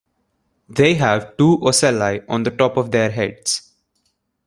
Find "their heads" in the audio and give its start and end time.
2.89-3.71